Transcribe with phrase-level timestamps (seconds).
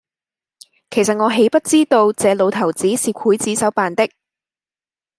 [0.89, 4.09] 其實我豈不知道這老頭子是劊子手扮的！